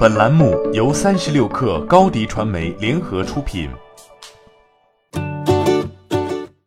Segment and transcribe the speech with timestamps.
[0.00, 3.68] 本栏目由三十六氪高低传媒联合出品。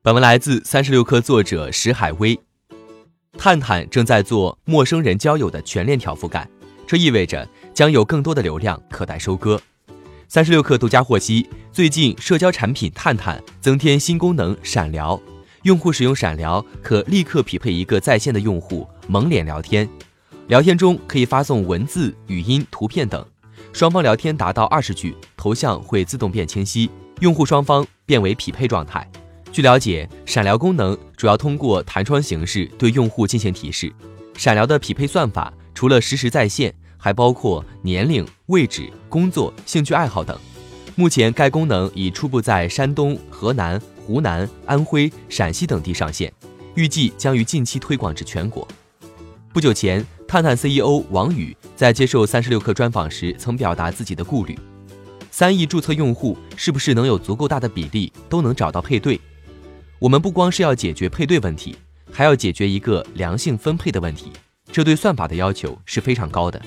[0.04, 2.40] 本文来自三十六氪作者石海威。
[3.36, 6.48] 探探正在做陌生人交友的全链条覆盖，
[6.86, 9.60] 这意味着将有更多的流量可待收割。
[10.28, 15.20] 三十六氪独家获悉，最近社交产品探探增添新功能闪聊，
[15.64, 19.90] 用户使用闪聊可立刻匹配一个在线的用户蒙脸聊天。
[20.48, 23.26] 聊天中可以发送文字、语音、图片等，
[23.72, 26.90] 双方聊天达到二十句，头像会自动变清晰，
[27.22, 29.10] 用户双方变为匹配状态。
[29.54, 33.92] 据了解，闪聊功能主要通过弹窗形式对用户进行提示。
[34.36, 40.38] 闪聊的匹配算法除了实时在线，还包括年龄、位置、工作、兴趣爱好等。
[40.96, 46.32] 目前该功能已初步在山东、河南、湖南、安徽、陕西等地上线，
[46.76, 48.68] 预计将于近期推广至全国。
[49.54, 50.06] 不久前。
[50.34, 54.58] 探探 CEO 王宇在接受三十六氪专访时，曾表达自己的顾虑：
[55.30, 59.22] 三亿注册用户是不是能有足够大的比例都能找到配对？
[60.00, 61.76] 我们不光是要解决配对问题，
[62.12, 64.32] 还要解决一个良性分配的问题，
[64.72, 66.60] 这对算法的要求是非常高的。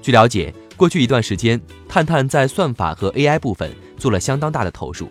[0.00, 5.10] 据了解，过去一段时间，探探在算法和 AI 部分做了相当大的投入。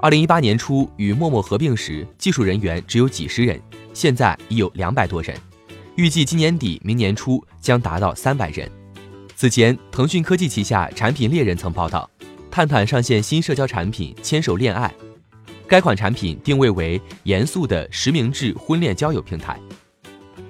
[0.00, 3.58] 二零一八年初与陌陌合并时，技术人员只有几十人，
[3.94, 5.34] 现在已有两百多人。
[5.96, 8.70] 预计今年底、明年初将达到三百人。
[9.34, 12.08] 此前，腾讯科技旗下产品猎人曾报道，
[12.50, 14.92] 探探上线新社交产品“牵手恋爱”。
[15.66, 19.58] 该款产品定位为严肃的实名制婚恋交友平台，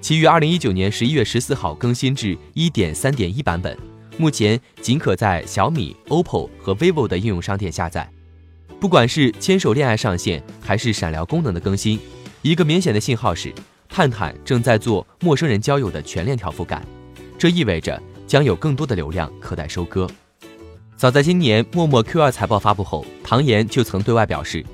[0.01, 3.77] 其于二零一九年十一月十四号更新至一点三点一版本，
[4.17, 8.09] 目前仅可在小米、OPPO 和 vivo 的应用商店下载。
[8.79, 11.99] 不管是“牵手恋爱”上线，还是闪聊功能的更新，
[12.41, 13.53] 一个明显的信号是。
[13.91, 16.81] 探探正在做陌生人交友的全链条覆盖，
[17.37, 20.09] 这意味着将有更多的流量可待收割。
[20.95, 24.65] 早在今年陌陌 Q2 财报发布后，唐岩就曾对外表示，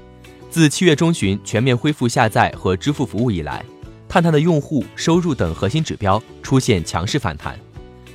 [0.52, 3.66] 自七月中旬全面恢复下载和支付服务以来，
[4.08, 7.60] 探探的用户收入等核心指标出现强势反弹，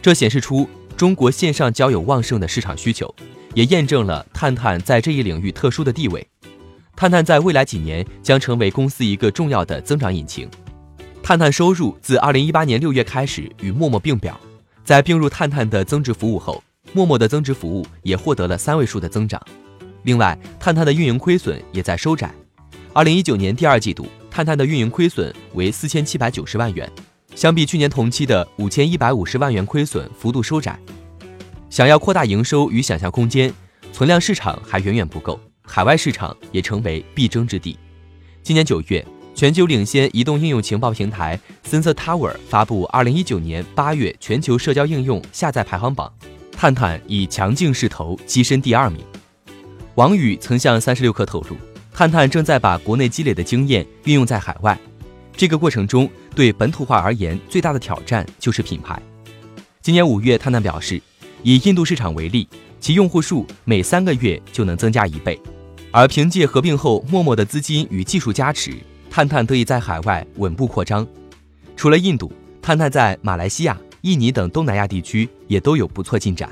[0.01, 3.13] 这显示出中国线上交友旺盛的市场需求，
[3.55, 6.25] 也验证了探探在这一领域特殊的地位。
[6.95, 10.49] 探探在未来几年将成为公司一个重要的增长引擎。
[11.23, 14.39] 探探收入自二零一八年六月开始与陌陌并表，
[14.85, 16.63] 在并入探探的增值服务后，
[16.93, 19.41] 陌陌的增值服务也获得了三位数的增长。
[20.03, 22.35] 另外，探探的运营亏损也在收窄。
[22.93, 26.91] 二零一九年第二季度，探探的运营亏损为四千七百九十万元，
[27.37, 30.77] 相比去年同期的五千一百五十万元亏损幅度收窄。
[31.71, 33.55] 想要扩大营收与想象空间，
[33.93, 37.79] 存量市场还远远不够，海外市场也成为必争之地。
[38.43, 39.07] 今年九月。
[39.35, 46.13] 全球领先移动应用情报平台 Sensor Tower 发布二零一九年八月全球社交应用下载排行榜，
[46.53, 49.03] 探探以强劲势头跻身第二名。
[49.95, 51.57] 王宇曾向三十六氪透露，
[51.93, 54.79] 探探正在把国内积累的经验运用在海外，
[55.37, 59.01] 这个过程中对本土化而言最大的挑战就是品牌。
[59.81, 61.01] 今年五月，探探表示，
[61.43, 62.47] 以印度市场为例，
[62.79, 65.41] 其用户数每三个月就能增加一倍，
[65.91, 68.73] 而凭借合并后陌陌的资金与技术加持。
[69.15, 71.07] 探探得以在海外稳步扩张，
[71.77, 76.49] 除了印度，探探在马来西亚、印尼等东南亚地区也都有不错进展。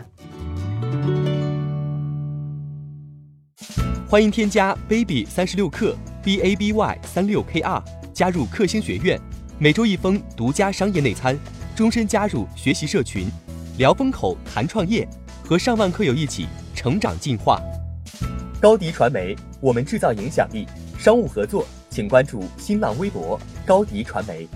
[4.06, 7.82] 欢迎添加 baby 三十六克 b a b y 三六 k r
[8.12, 9.18] 加入克星学院，
[9.58, 11.34] 每周一封独家商业内参，
[11.74, 13.26] 终身加入学习社群，
[13.78, 15.08] 聊风口谈创业，
[15.42, 17.58] 和上万课友一起成长进化。
[18.60, 20.66] 高迪传媒，我们制造影响力，
[20.98, 21.64] 商务合作。
[21.90, 24.48] 请关注新浪微博高迪传媒。